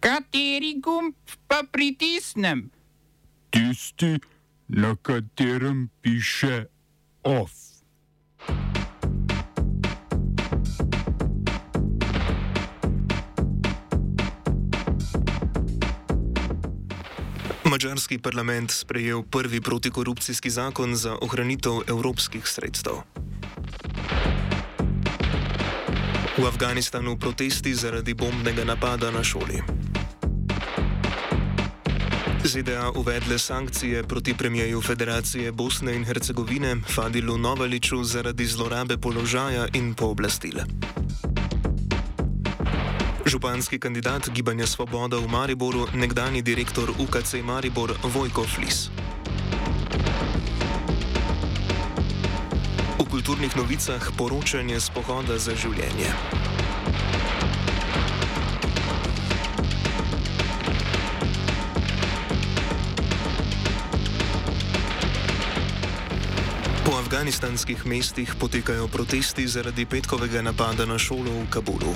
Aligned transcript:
Kateri 0.00 0.78
gumb 0.80 1.14
pa 1.46 1.62
pritisnem? 1.72 2.70
Tisti, 3.50 4.18
na 4.68 4.96
katerem 5.02 5.88
piše 6.00 6.64
OF. 7.22 7.50
Mačarski 17.64 18.18
parlament 18.18 18.70
sprejel 18.70 19.22
prvi 19.22 19.60
protikorupcijski 19.60 20.50
zakon 20.50 20.96
za 20.96 21.18
ohranitev 21.20 21.72
evropskih 21.88 22.46
sredstev. 22.46 23.02
V 26.38 26.46
Afganistanu 26.46 27.18
protesti 27.18 27.74
zaradi 27.74 28.14
bombnega 28.14 28.64
napada 28.64 29.10
na 29.10 29.24
šoli. 29.24 29.87
ZDA 32.48 32.90
uvedle 32.96 33.38
sankcije 33.38 34.02
proti 34.02 34.34
premijeju 34.34 34.82
Federacije 34.82 35.52
Bosne 35.52 35.96
in 35.96 36.04
Hercegovine 36.04 36.76
Fadilu 36.94 37.38
Novaliču 37.38 38.04
zaradi 38.04 38.46
zlorabe 38.46 38.96
položaja 38.96 39.66
in 39.72 39.94
pooblastile. 39.94 40.64
Županski 43.26 43.78
kandidat 43.78 44.28
Gibanja 44.28 44.66
Svoboda 44.66 45.16
v 45.16 45.28
Mariboru, 45.28 45.86
nekdani 45.94 46.42
direktor 46.42 46.90
UKC 46.90 47.34
Maribor 47.44 47.92
Vojko 48.02 48.44
Flis. 48.54 48.90
V 52.98 53.10
kulturnih 53.10 53.56
novicah 53.56 54.10
poročanje 54.16 54.80
z 54.80 54.90
pohoda 54.90 55.38
za 55.38 55.52
življenje. 55.54 56.47
Po 66.88 66.96
afganistanskih 66.96 67.86
mestih 67.86 68.34
potekajo 68.40 68.88
protesti 68.88 69.44
zaradi 69.48 69.84
petkovega 69.84 70.40
napada 70.42 70.86
na 70.88 70.96
šolo 70.98 71.28
v 71.28 71.44
Kabulu. 71.52 71.92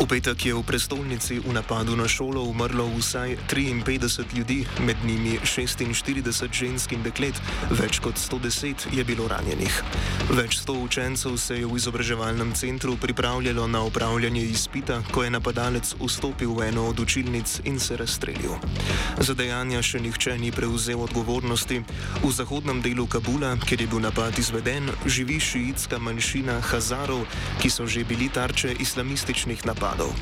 V 0.00 0.06
petek 0.08 0.46
je 0.46 0.54
v 0.56 0.64
prestolnici 0.64 1.36
v 1.44 1.52
napadu 1.52 1.92
na 1.92 2.08
šolo 2.08 2.48
umrlo 2.48 2.88
vsaj 2.88 3.36
53 3.52 4.32
ljudi, 4.32 4.64
med 4.80 4.96
njimi 5.04 5.36
46 5.44 6.48
žensk 6.56 6.92
in 6.96 7.04
deklet, 7.04 7.36
več 7.68 8.00
kot 8.00 8.16
110 8.16 8.88
je 8.96 9.04
bilo 9.04 9.28
ranjenih. 9.28 9.76
Več 10.32 10.64
sto 10.64 10.72
učencev 10.72 11.36
se 11.36 11.60
je 11.60 11.68
v 11.68 11.76
izobraževalnem 11.76 12.56
centru 12.56 12.96
pripravljalo 12.96 13.68
na 13.68 13.84
opravljanje 13.84 14.40
izpita, 14.40 15.02
ko 15.12 15.20
je 15.20 15.36
napadalec 15.36 15.84
vstopil 16.00 16.56
v 16.56 16.72
eno 16.72 16.88
od 16.88 16.96
učilnic 16.96 17.60
in 17.68 17.76
se 17.76 17.92
razstrelil. 17.92 18.56
Za 19.20 19.36
dejanja 19.36 19.84
še 19.84 20.00
nihče 20.00 20.40
ni 20.40 20.48
prevzel 20.48 21.04
odgovornosti. 21.04 21.84
V 22.24 22.32
zahodnem 22.32 22.80
delu 22.80 23.04
Kabula, 23.04 23.52
kjer 23.68 23.84
je 23.84 23.90
bil 23.92 24.00
napad 24.00 24.29
izveden, 24.38 24.90
živi 25.06 25.40
šiitska 25.40 25.98
manjšina 25.98 26.60
Hazarov, 26.60 27.24
ki 27.62 27.70
so 27.70 27.86
že 27.86 28.04
bili 28.04 28.28
tarče 28.28 28.74
islamističnih 28.80 29.66
napadov. 29.66 30.12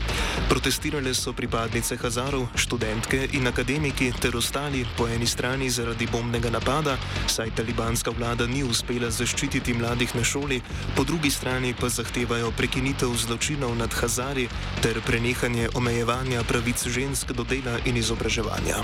Protestirale 0.48 1.14
so 1.14 1.32
pripadnice 1.32 1.96
Hazarov, 1.96 2.46
študentke 2.56 3.28
in 3.32 3.46
akademiki 3.46 4.12
ter 4.20 4.36
ostali 4.36 4.86
po 4.96 5.08
eni 5.08 5.26
strani 5.26 5.70
zaradi 5.70 6.08
bombnega 6.12 6.50
napada, 6.50 6.96
saj 7.26 7.50
talibanska 7.56 8.10
vlada 8.10 8.46
ni 8.46 8.64
uspela 8.64 9.10
zaščititi 9.10 9.74
mladih 9.74 10.14
na 10.14 10.24
šoli, 10.24 10.62
po 10.96 11.04
drugi 11.04 11.30
strani 11.30 11.74
pa 11.80 11.88
zahtevajo 11.88 12.50
prekinitev 12.56 13.12
zločinov 13.16 13.76
nad 13.76 13.92
Hazari 13.92 14.48
ter 14.82 15.00
prenehanje 15.06 15.68
omejevanja 15.74 16.42
pravic 16.48 16.86
žensk 16.88 17.32
do 17.32 17.44
dela 17.44 17.78
in 17.84 17.96
izobraževanja. 17.96 18.82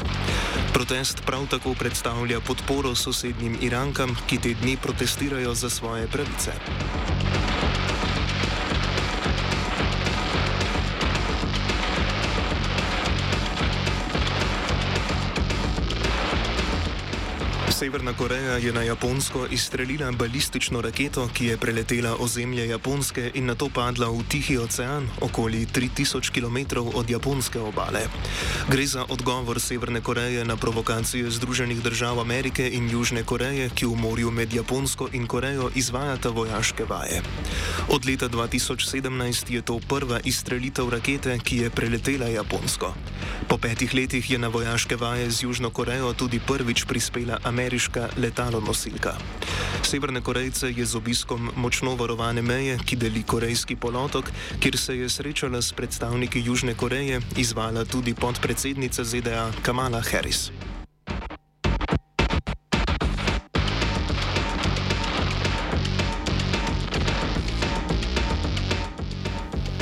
Protest 0.75 1.23
prav 1.27 1.47
tako 1.51 1.75
predstavlja 1.79 2.41
podporo 2.41 2.95
sosednjim 2.95 3.57
Irankam, 3.61 4.17
ki 4.27 4.39
te 4.39 4.55
dni 4.55 4.77
protestirajo 4.77 5.14
protestirajo 5.15 5.55
za 5.55 5.71
svoje 5.71 6.07
pravice. 6.07 6.53
Severna 17.85 18.13
Koreja 18.17 18.57
je 18.57 18.73
na 18.73 18.83
Japonsko 18.83 19.47
izstrelila 19.51 20.13
balistično 20.13 20.81
raketo, 20.81 21.29
ki 21.29 21.47
je 21.47 21.57
preletela 21.57 22.17
ozemlje 22.17 22.69
Japonske 22.69 23.31
in 23.35 23.45
na 23.47 23.55
to 23.55 23.69
padla 23.69 24.09
v 24.09 24.23
Tihi 24.29 24.57
ocean, 24.59 25.05
okoli 25.21 25.67
3000 25.67 26.33
km 26.33 26.81
od 26.95 27.11
japonske 27.11 27.61
obale. 27.61 28.09
Gre 28.71 28.87
za 28.87 29.05
odgovor 29.09 29.61
Severne 29.61 30.01
Koreje 30.01 30.45
na 30.45 30.57
provokacije 30.57 31.31
Združenih 31.31 31.83
držav 31.83 32.21
Amerike 32.21 32.71
in 32.73 32.89
Južne 32.91 33.23
Koreje, 33.23 33.69
ki 33.69 33.87
v 33.87 34.01
morju 34.01 34.31
med 34.31 34.55
Japonsko 34.55 35.09
in 35.13 35.27
Korejo 35.27 35.69
izvajata 35.75 36.29
vojaške 36.29 36.89
vaje. 36.89 37.21
Od 37.89 38.07
leta 38.07 38.29
2017 38.29 39.53
je 39.53 39.63
to 39.63 39.77
prva 39.89 40.21
izstrelitev 40.25 40.89
rakete, 40.89 41.39
ki 41.39 41.57
je 41.57 41.71
preletela 41.71 42.33
Japonsko. 42.33 42.95
Po 43.49 43.59
petih 43.59 43.95
letih 43.95 44.31
je 44.31 44.39
na 44.39 44.49
vojaške 44.49 44.97
vaje 44.97 45.31
z 45.31 45.43
Južno 45.43 45.71
Korejo 45.71 46.13
tudi 46.13 46.41
prvič 46.41 46.85
prispela 46.89 47.39
Amerika 47.45 47.74
ameriška 47.75 48.09
letalonosilka. 48.17 49.13
Severne 49.83 50.21
Korejce 50.21 50.71
je 50.71 50.87
z 50.87 50.95
obiskom 50.95 51.51
močno 51.57 51.97
varovane 51.97 52.43
meje, 52.43 52.79
ki 52.87 52.97
deli 52.97 53.23
Korejski 53.23 53.77
polotok, 53.77 54.31
kjer 54.61 54.79
se 54.79 54.97
je 54.97 55.09
srečala 55.09 55.63
s 55.63 55.73
predstavniki 55.73 56.43
Južne 56.45 56.75
Koreje, 56.75 57.21
izvala 57.37 57.85
tudi 57.85 58.15
podpredsednica 58.15 59.05
ZDA 59.05 59.51
Kamala 59.63 60.03
Harris. 60.13 60.51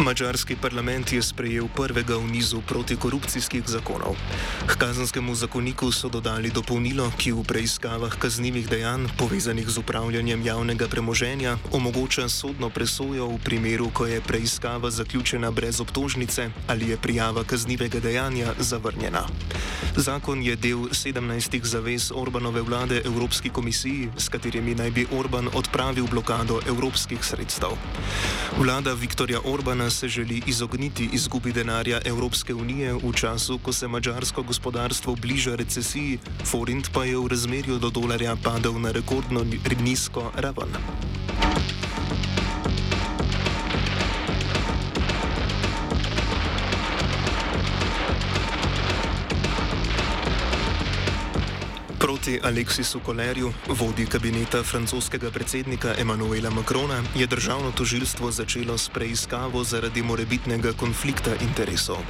Mačarski 0.03 0.57
parlament 0.59 1.13
je 1.15 1.23
sprejel 1.23 1.71
prvega 1.71 2.19
v 2.19 2.27
nizu 2.27 2.59
protikorupcijskih 2.67 3.63
zakonov. 3.71 4.19
K 4.67 4.75
kazenskemu 4.75 5.31
zakoniku 5.31 5.95
so 5.95 6.11
dodali 6.11 6.51
dopolnilo, 6.51 7.07
ki 7.15 7.31
v 7.31 7.47
preiskavah 7.47 8.11
kaznjivih 8.19 8.67
dejanj 8.67 9.07
povezanih 9.15 9.63
z 9.63 9.79
upravljanjem 9.79 10.43
javnega 10.43 10.91
premoženja 10.91 11.55
omogoča 11.71 12.27
sodno 12.27 12.67
presojo 12.67 13.31
v 13.31 13.39
primeru, 13.47 13.95
ko 13.95 14.11
je 14.11 14.19
preiskava 14.19 14.91
zaključena 14.91 15.55
brez 15.55 15.79
obtožnice 15.79 16.51
ali 16.67 16.91
je 16.91 16.97
prijava 16.99 17.47
kaznjivega 17.47 18.03
dejanja 18.03 18.59
zavrnjena. 18.59 19.23
Zakon 19.97 20.43
je 20.43 20.57
del 20.57 20.91
17 20.91 21.63
zavez 21.63 22.11
Orbanove 22.11 22.63
vlade 22.63 23.03
Evropski 23.05 23.55
komisiji, 23.55 24.09
s 24.19 24.29
katerimi 24.29 24.75
naj 24.75 24.91
bi 24.91 25.07
Orban 25.15 25.47
odpravil 25.55 26.11
blokado 26.11 26.59
evropskih 26.67 27.23
sredstev. 27.23 27.79
Vlada 28.59 28.93
Viktorja 28.99 29.39
Orbana 29.45 29.92
se 29.93 30.09
želi 30.09 30.43
izogniti 30.47 31.09
izgubi 31.13 31.53
denarja 31.53 32.01
Evropske 32.05 32.55
unije 32.55 32.95
v 32.95 33.13
času, 33.15 33.59
ko 33.59 33.73
se 33.73 33.89
mačarsko 33.89 34.43
gospodarstvo 34.43 35.15
bliža 35.15 35.55
recesiji, 35.55 36.19
forint 36.45 36.91
pa 36.93 37.05
je 37.05 37.17
v 37.19 37.29
razmerju 37.29 37.79
do 37.79 37.91
dolarja 37.91 38.37
padel 38.45 38.81
na 38.81 38.93
rekordno 38.93 39.45
nizko 39.81 40.33
raven. 40.37 41.22
Proti 52.03 52.41
Aleksisu 52.43 53.01
Kolerju, 53.01 53.53
vodji 53.69 54.07
kabineta 54.07 54.63
francoskega 54.63 55.31
predsednika 55.31 55.95
Emmanuela 55.99 56.51
Macrona, 56.51 57.03
je 57.15 57.27
državno 57.27 57.71
tožilstvo 57.71 58.31
začelo 58.31 58.79
s 58.79 58.89
preiskavo 58.89 59.65
zaradi 59.65 60.03
morebitnega 60.03 60.73
konflikta 60.73 61.31
interesov. 61.41 62.03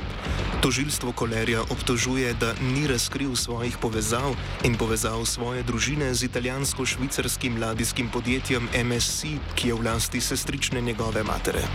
Tožilstvo 0.63 1.13
Kolerja 1.13 1.61
obtožuje, 1.63 2.33
da 2.41 2.55
ni 2.63 2.87
razkril 2.87 3.37
svojih 3.37 3.77
povezav 3.79 4.33
in 4.65 4.81
povezav 4.81 5.25
svoje 5.25 5.63
družine 5.63 6.15
z 6.15 6.25
italijansko-švicarskim 6.25 7.61
ladijskim 7.61 8.09
podjetjem 8.09 8.69
MSC, 8.73 9.37
ki 9.55 9.69
je 9.69 9.75
v 9.75 9.85
lasti 9.85 10.21
sestrične 10.21 10.81
njegove 10.81 11.23
matere. 11.23 11.69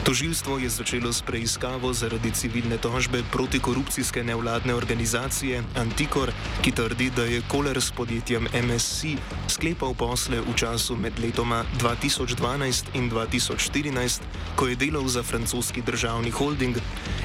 Tožilstvo 0.00 0.56
je 0.58 0.68
začelo 0.72 1.12
s 1.12 1.20
preiskavo 1.20 1.92
zaradi 1.92 2.30
civilne 2.32 2.78
tožbe 2.80 3.20
proti 3.32 3.60
korupcijske 3.60 4.24
nevladne 4.24 4.74
organizacije 4.74 5.62
Antikor, 5.76 6.32
ki 6.62 6.72
trdi, 6.72 7.10
da 7.10 7.24
je 7.24 7.42
Koler 7.48 7.76
s 7.80 7.92
podjetjem 7.92 8.48
MSC 8.48 9.20
sklepal 9.48 9.94
posle 9.94 10.40
v 10.40 10.56
času 10.56 10.96
med 10.96 11.20
letoma 11.20 11.64
2012 11.80 12.96
in 12.96 13.10
2014, 13.10 14.20
ko 14.56 14.66
je 14.72 14.76
delal 14.76 15.04
za 15.08 15.22
francoski 15.22 15.82
državni 15.82 16.30
holding, 16.30 16.76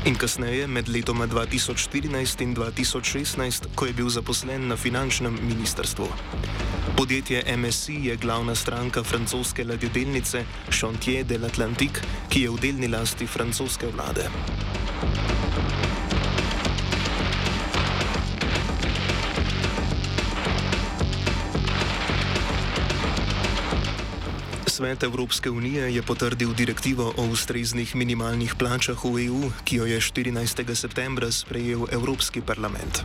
in 0.06 0.16
kasneje 0.16 0.68
med 0.68 0.89
letoma 0.89 1.27
2014 1.27 2.44
in 2.44 2.56
2016, 2.56 3.72
ko 3.75 3.86
je 3.86 3.94
bil 3.94 4.10
zaposlen 4.10 4.68
na 4.68 4.75
finančnem 4.75 5.39
ministrstvu. 5.48 6.07
Podjetje 6.97 7.57
MSC 7.57 7.89
je 7.89 8.15
glavna 8.15 8.56
stranka 8.56 9.03
francoske 9.03 9.63
ladjedelnice 9.63 10.45
Chantier 10.69 11.25
de 11.25 11.38
l'Atlantique, 11.38 12.00
ki 12.30 12.45
je 12.45 12.51
v 12.51 12.62
delni 12.62 12.88
lasti 12.88 13.27
francoske 13.27 13.89
vlade. 13.92 14.30
Svet 24.75 25.04
Evropske 25.04 25.50
unije 25.50 25.95
je 25.95 26.01
potrdil 26.01 26.54
direktivo 26.54 27.13
o 27.18 27.25
ustreznih 27.31 27.95
minimalnih 27.95 28.56
plačah 28.60 29.06
v 29.06 29.27
EU, 29.27 29.48
ki 29.63 29.75
jo 29.75 29.86
je 29.86 30.01
14. 30.01 30.75
septembra 30.75 31.31
sprejel 31.31 31.88
Evropski 31.92 32.42
parlament. 32.42 33.00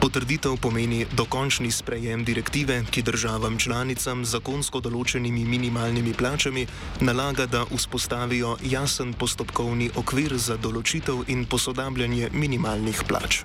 Potrditev 0.00 0.56
pomeni 0.58 1.06
dokončni 1.14 1.70
sprejem 1.70 2.24
direktive, 2.24 2.82
ki 2.90 3.02
državam 3.02 3.58
članicam 3.58 4.24
z 4.24 4.34
zakonsko 4.34 4.82
določenimi 4.82 5.46
minimalnimi 5.46 6.18
plačami 6.18 6.66
nalaga, 7.00 7.46
da 7.46 7.62
vzpostavijo 7.70 8.56
jasen 8.66 9.14
postopkovni 9.14 9.92
okvir 9.94 10.34
za 10.34 10.58
določitev 10.58 11.30
in 11.30 11.46
posodabljanje 11.46 12.34
minimalnih 12.34 13.06
plač. 13.06 13.44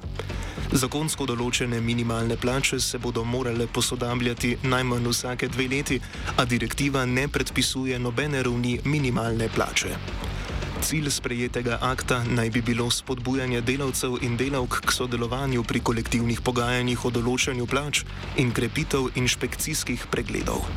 Zakonsko 0.70 1.26
določene 1.26 1.80
minimalne 1.82 2.36
plače 2.38 2.78
se 2.80 3.00
bodo 3.02 3.24
morale 3.26 3.66
posodabljati 3.68 4.52
najmanj 4.70 5.08
vsake 5.10 5.48
dve 5.50 5.66
leti, 5.72 5.98
a 6.38 6.46
direktiva 6.46 7.06
ne 7.10 7.26
predpisuje 7.28 7.98
nobene 8.00 8.44
ravni 8.46 8.76
minimalne 8.86 9.50
plače. 9.50 9.96
Cilj 10.86 11.10
sprejetega 11.10 11.80
akta 11.82 12.22
naj 12.24 12.54
bi 12.54 12.62
bilo 12.62 12.86
spodbujanje 12.94 13.64
delavcev 13.66 14.22
in 14.22 14.38
delavk 14.38 14.80
k 14.86 14.94
sodelovanju 14.94 15.66
pri 15.66 15.82
kolektivnih 15.82 16.46
pogajanjih 16.46 17.06
o 17.06 17.12
določanju 17.18 17.66
plač 17.66 18.06
in 18.38 18.54
krepitev 18.54 19.10
inšpekcijskih 19.18 20.06
pregledov. 20.14 20.70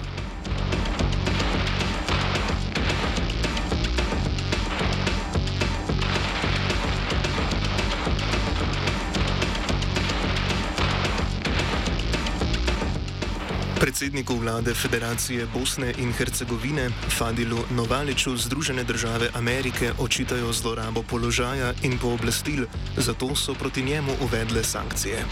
Predsedniku 13.83 14.39
vlade 14.39 14.75
Federacije 14.75 15.47
Bosne 15.55 15.91
in 15.99 16.13
Hercegovine 16.13 16.91
Fadilu 17.19 17.59
Novaliču 17.71 18.37
Združene 18.37 18.85
države 18.85 19.31
Amerike 19.35 19.91
očitajo 19.99 20.53
zlorabo 20.53 21.03
položaja 21.03 21.73
in 21.83 21.99
pooblastil, 21.99 22.67
zato 22.97 23.37
so 23.37 23.55
proti 23.55 23.83
njemu 23.83 24.13
uvedle 24.23 24.65
sankcije. 24.65 25.25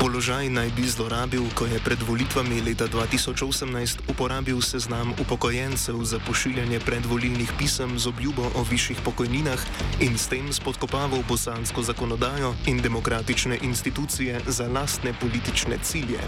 Položaj 0.00 0.48
naj 0.48 0.70
bi 0.76 0.88
zlorabil, 0.88 1.42
ko 1.54 1.66
je 1.66 1.80
pred 1.84 1.98
volitvami 2.08 2.60
leta 2.60 2.88
2018 2.88 3.98
uporabil 4.08 4.60
seznam 4.60 5.12
upokojencev 5.20 6.04
za 6.04 6.18
pošiljanje 6.26 6.80
predvolilnih 6.80 7.52
pisem 7.58 7.98
z 7.98 8.06
obljubo 8.06 8.48
o 8.54 8.62
višjih 8.70 8.98
pokojninah 9.04 9.60
in 10.00 10.18
s 10.18 10.26
tem 10.26 10.52
spodkopaval 10.52 11.20
bosansko 11.28 11.82
zakonodajo 11.82 12.54
in 12.66 12.80
demokratične 12.80 13.58
institucije 13.62 14.40
za 14.46 14.68
lastne 14.68 15.12
politične 15.20 15.78
cilje. 15.82 16.20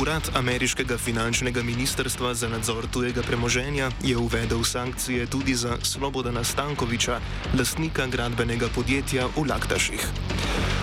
Urad 0.00 0.30
Amerike 0.34 0.59
ameriškega 0.60 0.98
finančnega 0.98 1.62
ministrstva 1.62 2.34
za 2.34 2.48
nadzor 2.48 2.84
tujega 2.92 3.22
premoženja 3.22 3.90
je 4.04 4.16
uvedel 4.16 4.64
sankcije 4.64 5.26
tudi 5.26 5.54
za 5.54 5.78
Slobodana 5.82 6.44
Stankoviča, 6.44 7.20
lastnika 7.58 8.06
gradbenega 8.06 8.68
podjetja 8.74 9.26
v 9.36 9.48
Laktaših. 9.48 10.39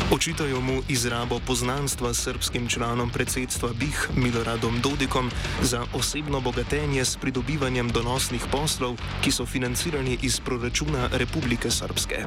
Očitajo 0.08 0.62
mu 0.62 0.82
izrabo 0.88 1.40
poznanstva 1.40 2.14
s 2.14 2.24
srpskim 2.24 2.68
članom 2.68 3.10
predsedstva 3.10 3.70
BIH 3.76 4.16
Miloradom 4.16 4.80
Dodikom 4.82 5.32
za 5.62 5.84
osebno 5.94 6.40
bogatenje 6.40 7.06
s 7.06 7.18
pridobivanjem 7.18 7.90
donosnih 7.90 8.46
poslov, 8.52 8.96
ki 9.24 9.32
so 9.32 9.46
financirani 9.46 10.18
iz 10.22 10.40
proračuna 10.40 11.10
Republike 11.12 11.72
Srpske. 11.72 12.24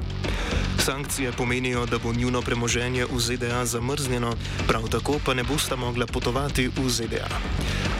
Sankcije 0.78 1.32
pomenijo, 1.32 1.86
da 1.86 1.98
bo 1.98 2.12
njuno 2.12 2.42
premoženje 2.42 3.04
v 3.04 3.20
ZDA 3.20 3.64
zamrznjeno, 3.64 4.36
prav 4.68 4.88
tako 4.88 5.16
pa 5.24 5.34
ne 5.34 5.44
bosta 5.44 5.76
mogla 5.76 6.06
potovati 6.06 6.68
v 6.68 6.88
ZDA. 6.88 7.28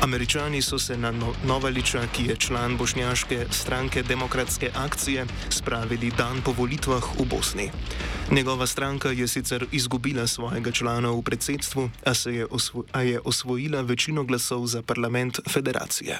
Američani 0.02 0.62
so 0.62 0.78
se 0.78 0.96
na 0.96 1.10
no 1.10 1.32
Novaliča, 1.44 2.06
ki 2.12 2.26
je 2.26 2.36
član 2.36 2.76
bošnjaške 2.76 3.46
stranke 3.50 4.02
Demokratske 4.02 4.70
akcije, 4.74 5.26
spravili 5.48 6.12
dan 6.18 6.42
po 6.44 6.52
volitvah 6.52 7.04
v 7.18 7.24
Bosni. 7.24 7.70
Njegova 8.30 8.66
stranka 8.66 9.08
je 9.08 9.28
sicer 9.28 9.66
izgubila 9.72 10.26
svojega 10.26 10.70
člana 10.70 11.10
v 11.10 11.22
predsedstvu, 11.22 11.90
a, 12.06 12.30
je, 12.30 12.46
osvo 12.50 12.84
a 12.92 13.02
je 13.02 13.20
osvojila 13.24 13.80
večino 13.80 14.24
glasov 14.24 14.66
za 14.66 14.82
parlament 14.82 15.38
federacije. 15.48 16.18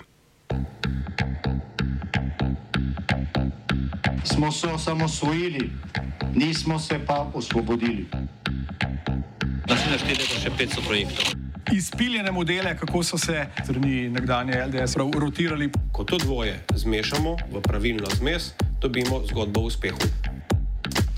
Smo 4.25 4.53
se 4.53 4.67
osamosvojili, 4.67 5.71
nismo 6.35 6.79
se 6.79 7.01
pa 7.07 7.31
osvobodili. 7.35 8.07
Naslednje 9.69 9.99
število 9.99 10.35
je 10.35 10.41
še 10.43 10.51
500 10.51 10.87
projektov. 10.87 11.25
Izpiljene 11.73 12.33
modele, 12.33 12.77
kako 12.79 13.03
so 13.03 13.19
se 13.19 13.47
strani 13.65 14.09
nekdanje 14.09 14.65
LDS 14.67 14.97
rotirali. 14.97 15.71
Ko 15.93 16.05
to 16.05 16.19
dvoje 16.19 16.65
zmešamo 16.75 17.37
v 17.53 17.62
pravilno 17.62 18.11
zmes, 18.19 18.53
dobimo 18.81 19.23
zgodbo 19.31 19.61
o 19.61 19.71
uspehu. 19.71 19.99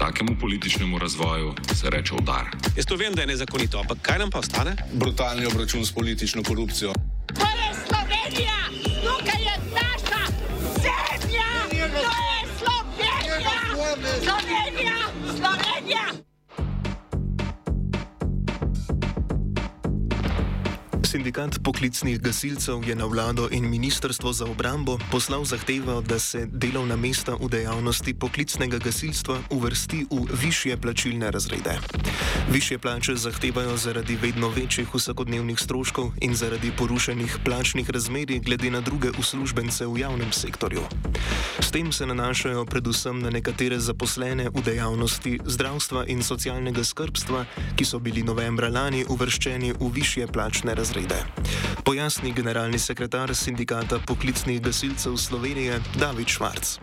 Takemu 0.02 0.36
političnemu 0.40 0.98
razvoju 0.98 1.54
se 1.74 1.90
reče 1.90 2.14
udar. 2.14 2.44
Jaz 2.76 2.86
to 2.86 2.96
vem, 2.96 3.14
da 3.14 3.20
je 3.20 3.26
nezakonito, 3.26 3.78
ampak 3.78 3.98
kaj 4.02 4.18
nam 4.18 4.30
pa 4.30 4.38
ostane? 4.38 4.76
Brutalni 4.92 5.46
obračun 5.46 5.86
s 5.86 5.92
politično 5.92 6.42
korupcijo. 6.42 6.92
To 7.34 7.46
je 7.58 7.68
Slovenija, 7.86 8.58
tukaj 9.04 9.41
Sindikat 21.12 21.58
poklicnih 21.64 22.20
gasilcev 22.20 22.88
je 22.88 22.94
na 22.96 23.04
vlado 23.04 23.48
in 23.50 23.68
ministrstvo 23.70 24.32
za 24.32 24.44
obrambo 24.44 24.98
poslal 25.10 25.44
zahtevo, 25.44 26.00
da 26.00 26.18
se 26.18 26.46
delovna 26.52 26.96
mesta 26.96 27.34
v 27.34 27.48
dejavnosti 27.48 28.14
poklicnega 28.14 28.78
gasilstva 28.78 29.36
uvrsti 29.50 30.06
v 30.10 30.24
više 30.42 30.76
plačilne 30.76 31.30
razrede. 31.30 31.76
Više 32.50 32.78
plače 32.78 33.16
zahtevajo 33.16 33.76
zaradi 33.76 34.16
vedno 34.22 34.48
večjih 34.48 34.94
vsakodnevnih 34.94 35.58
stroškov 35.60 36.12
in 36.20 36.34
zaradi 36.34 36.72
porušenih 36.78 37.36
plačnih 37.44 37.90
razmerij 37.90 38.40
glede 38.40 38.70
na 38.70 38.80
druge 38.80 39.10
uslužbence 39.18 39.86
v 39.86 39.98
javnem 39.98 40.32
sektorju. 40.32 40.80
S 41.60 41.70
tem 41.70 41.92
se 41.92 42.06
nanašajo 42.06 42.64
predvsem 42.64 43.20
na 43.20 43.30
nekatere 43.30 43.78
zaposlene 43.78 44.48
v 44.48 44.62
dejavnosti 44.64 45.38
zdravstva 45.44 46.06
in 46.06 46.22
socialnega 46.22 46.84
skrbstva, 46.84 47.44
ki 47.76 47.84
so 47.84 47.98
bili 47.98 48.22
novembra 48.22 48.68
lani 48.68 49.04
uvrščeni 49.08 49.72
v 49.72 49.92
više 49.92 50.26
plačne 50.26 50.74
razrede 50.74 51.01
razrede. 51.02 51.24
Pojasni 51.84 52.32
generalni 52.32 52.78
sekretar 52.78 53.34
sindikata 53.34 53.98
poklicnih 54.06 54.62
gasilcev 54.62 55.16
Slovenije 55.16 55.72
David 55.98 56.28
Švarc. 56.28 56.78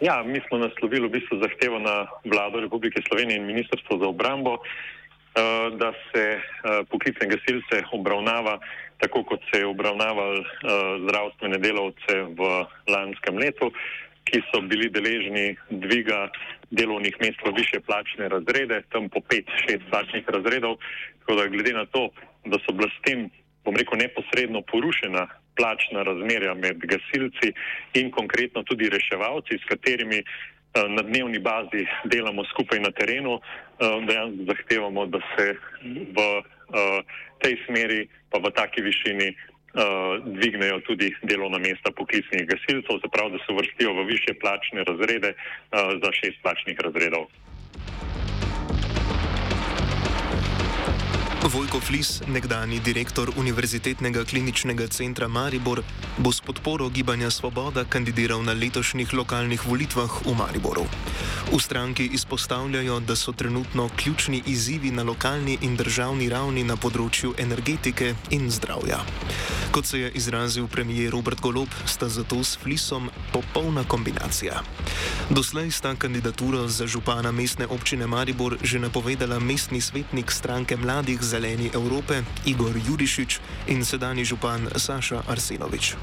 Ja, 0.00 0.22
mi 0.26 0.40
smo 0.48 0.58
naslovili 0.58 1.08
v 1.08 1.10
bistvu 1.10 1.38
zahtevo 1.42 1.78
na 1.78 2.06
vlado 2.24 2.60
Republike 2.60 3.00
Slovenije 3.08 3.36
in 3.36 3.46
ministrstvo 3.46 3.98
za 3.98 4.06
obrambo, 4.06 4.54
eh, 4.54 4.60
da 5.76 5.92
se 6.12 6.24
eh, 6.36 6.40
poklicne 6.90 7.26
gasilce 7.28 7.84
obravnava 7.92 8.58
tako, 8.98 9.24
kot 9.24 9.40
se 9.52 9.60
je 9.60 9.66
obravnaval 9.66 10.36
eh, 10.36 10.44
zdravstvene 11.04 11.58
delavce 11.58 12.14
v 12.36 12.40
lanskem 12.88 13.38
letu, 13.38 13.72
ki 14.30 14.40
so 14.50 14.60
bili 14.62 14.88
deležni 14.90 15.56
dviga 15.70 16.30
delovnih 16.70 17.16
mest 17.20 17.40
v 17.44 17.52
više 17.56 17.80
plačne 17.86 18.28
razrede, 18.28 18.82
tam 18.92 19.08
po 19.08 19.20
pet, 19.20 19.46
šest 19.66 19.82
plačnih 19.90 20.24
razredov. 20.28 20.76
Tako 21.18 21.34
da 21.34 21.46
glede 21.46 21.72
na 21.72 21.86
to, 21.86 22.08
da 22.44 22.58
so 22.64 22.72
bila 22.72 22.88
s 22.88 23.02
tem, 23.04 23.30
bom 23.64 23.76
rekel, 23.76 23.98
neposredno 23.98 24.62
porušena 24.62 25.26
plačna 25.58 26.02
razmerja 26.02 26.54
med 26.54 26.78
gasilci 26.92 27.52
in 27.94 28.10
konkretno 28.10 28.62
tudi 28.62 28.88
reševalci, 28.88 29.58
s 29.58 29.68
katerimi 29.68 30.22
eh, 30.22 30.24
na 30.88 31.02
dnevni 31.02 31.38
bazi 31.38 31.84
delamo 32.04 32.44
skupaj 32.44 32.80
na 32.80 32.90
terenu, 32.90 33.40
eh, 33.40 33.98
dejansko 34.06 34.44
zahtevamo, 34.52 35.06
da 35.06 35.20
se 35.34 35.46
v 36.16 36.18
eh, 36.20 37.02
tej 37.42 37.54
smeri 37.66 38.08
pa 38.30 38.38
v 38.38 38.54
taki 38.54 38.82
višini 38.82 39.34
dvignejo 40.24 40.80
tudi 40.80 41.14
delovna 41.22 41.58
mesta 41.58 41.90
poklicnih 41.96 42.46
gasilcev, 42.46 42.98
se 43.02 43.08
pravi, 43.12 43.30
da 43.32 43.38
se 43.38 43.52
vrstijo 43.58 43.92
v 43.92 44.06
više 44.06 44.32
plačne 44.42 44.84
razrede 44.84 45.30
za 46.02 46.10
šest 46.20 46.38
plačnih 46.42 46.76
razredov. 46.80 47.24
Vojko 51.48 51.80
Flis, 51.80 52.20
nekdani 52.28 52.80
direktor 52.84 53.30
Univerzitetnega 53.36 54.24
kliničnega 54.28 54.84
centra 54.92 55.28
Maribor, 55.28 55.80
bo 56.18 56.32
s 56.32 56.40
podporo 56.40 56.88
Gibanja 56.92 57.30
Svoboda 57.30 57.84
kandidiral 57.88 58.44
na 58.44 58.52
letošnjih 58.52 59.14
lokalnih 59.14 59.64
volitvah 59.64 60.20
v 60.26 60.34
Mariboru. 60.36 60.84
V 61.48 61.56
stranki 61.56 62.10
izpostavljajo, 62.12 63.00
da 63.00 63.16
so 63.16 63.32
trenutno 63.32 63.88
ključni 63.96 64.42
izzivi 64.46 64.90
na 64.90 65.02
lokalni 65.02 65.56
in 65.62 65.76
državni 65.76 66.28
ravni 66.28 66.64
na 66.64 66.76
področju 66.76 67.32
energetike 67.38 68.14
in 68.30 68.50
zdravja. 68.52 69.00
Kot 69.70 69.86
se 69.86 70.00
je 70.00 70.10
izrazil 70.10 70.66
premijer 70.66 71.12
Robert 71.12 71.40
Golob, 71.40 71.68
sta 71.86 72.08
zato 72.08 72.44
s 72.44 72.58
flisom 72.58 73.10
popolna 73.32 73.84
kombinacija. 73.84 74.62
Doslej 75.30 75.70
sta 75.70 75.94
kandidaturo 75.94 76.68
za 76.68 76.86
župana 76.86 77.30
mestne 77.32 77.66
občine 77.66 78.06
Maribor 78.06 78.58
že 78.62 78.78
napovedala 78.78 79.38
mestni 79.38 79.80
svetnik 79.80 80.32
stranke 80.32 80.76
Mladih 80.76 81.22
Zeleni 81.22 81.70
Evrope 81.74 82.22
Igor 82.46 82.74
Jurišič 82.88 83.38
in 83.66 83.84
sedajni 83.84 84.24
župan 84.24 84.68
Saša 84.76 85.22
Arsenovič. 85.28 85.94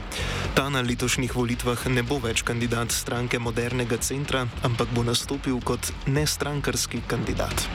Ta 0.56 0.70
na 0.70 0.82
letošnjih 0.82 1.36
volitvah 1.36 1.88
ne 1.92 2.04
bo 2.04 2.24
več 2.24 2.48
kandidat 2.48 2.92
stranke 2.92 3.40
Modernega 3.40 3.98
centra, 4.00 4.48
ampak 4.64 4.88
bo 4.96 5.04
nastopil 5.04 5.60
kot 5.60 5.92
nestrankarski 6.08 7.04
kandidat. 7.08 7.68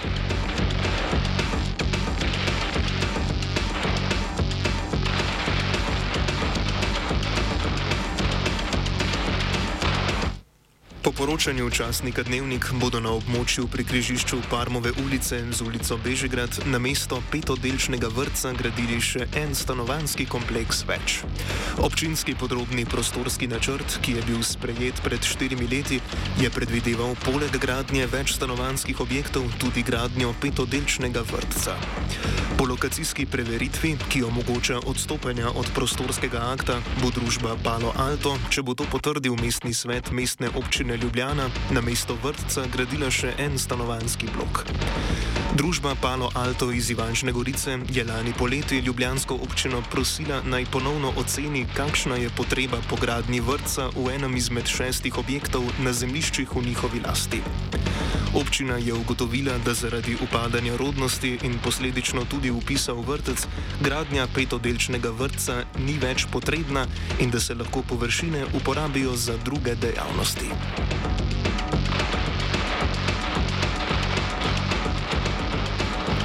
Poročanju 11.23 11.71
časnika 11.71 12.23
Dnevnik 12.27 12.67
bodo 12.83 12.99
na 12.99 13.13
območju 13.15 13.69
pri 13.71 13.85
križišču 13.87 14.41
Parmove 14.51 14.91
ulice 15.05 15.39
z 15.55 15.63
ulico 15.63 15.95
Bežigrad 16.03 16.51
na 16.67 16.81
mesto 16.83 17.21
petodelčnega 17.31 18.11
vrtca 18.11 18.51
gradili 18.59 18.99
še 18.99 19.29
en 19.39 19.55
stanovanski 19.55 20.27
kompleks 20.27 20.83
več. 20.89 21.21
Občinski 21.79 22.35
podrobni 22.35 22.83
prostorski 22.91 23.47
načrt, 23.47 24.01
ki 24.03 24.17
je 24.19 24.25
bil 24.27 24.43
sprejet 24.43 24.99
pred 25.07 25.23
štirimi 25.23 25.69
leti, 25.71 26.01
je 26.43 26.51
predvideval 26.51 27.15
poleg 27.23 27.55
gradnje 27.55 28.11
več 28.11 28.35
stanovanskih 28.35 28.99
objektov 28.99 29.47
tudi 29.63 29.87
gradnjo 29.87 30.35
petodelčnega 30.43 31.23
vrtca. 31.31 31.79
Po 32.59 32.67
lokacijski 32.67 33.29
preveritvi, 33.31 33.95
ki 34.11 34.25
omogoča 34.27 34.83
odstopanja 34.91 35.55
od 35.55 35.71
prostorskega 35.75 36.43
akta, 36.51 36.83
bo 36.99 37.15
družba 37.15 37.55
Palo 37.63 37.95
Alto, 37.95 38.35
če 38.51 38.67
bo 38.67 38.75
to 38.75 38.91
potrdil 38.91 39.39
mestni 39.39 39.71
svet 39.75 40.11
mestne 40.11 40.51
občine 40.59 40.99
Ljubljana, 40.99 41.12
na 41.71 41.81
mesto 41.85 42.17
vrtca 42.23 42.65
gradila 42.73 43.11
še 43.13 43.35
en 43.39 43.59
stanovanski 43.59 44.27
blok. 44.33 44.65
Družba 45.53 45.93
Palo 46.01 46.31
Alto 46.35 46.73
iz 46.73 46.89
Ivančne 46.91 47.33
Gorice 47.33 47.79
je 47.93 48.05
lani 48.05 48.33
poleti 48.33 48.81
Ljubljansko 48.81 49.35
občino 49.35 49.83
prosila 49.91 50.41
naj 50.45 50.65
ponovno 50.73 51.13
oceni, 51.17 51.67
kakšna 51.77 52.17
je 52.17 52.31
potreba 52.33 52.81
po 52.89 52.97
gradnji 52.97 53.41
vrtca 53.41 53.93
v 53.93 54.17
enem 54.17 54.37
izmed 54.37 54.65
šestih 54.65 55.19
objektov 55.19 55.69
na 55.85 55.93
zemljiščih 55.93 56.49
v 56.57 56.65
njihovi 56.73 57.05
lasti. 57.05 57.43
Občina 58.35 58.77
je 58.77 58.95
ugotovila, 58.95 59.59
da 59.65 59.75
zaradi 59.75 60.17
upadanja 60.25 60.77
rodnosti 60.77 61.39
in 61.43 61.59
posledično 61.65 62.25
tudi 62.25 62.51
upisa 62.51 62.93
v 62.93 63.05
vrtec, 63.05 63.47
gradnja 63.85 64.27
petodelčnega 64.35 65.11
vrtca 65.11 65.65
ni 65.79 65.99
več 66.01 66.25
potrebna 66.33 66.87
in 67.21 67.31
da 67.31 67.41
se 67.41 67.55
lahko 67.55 67.83
površine 67.83 68.47
uporabijo 68.57 69.17
za 69.17 69.37
druge 69.45 69.75
dejavnosti. 69.75 70.49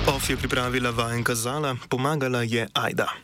OF 0.07 0.29
je 0.29 0.37
pripravila 0.37 0.89
vajenka 0.89 1.35
Zala, 1.35 1.75
pomagala 1.89 2.43
je 2.43 2.67
Aida. 2.73 3.17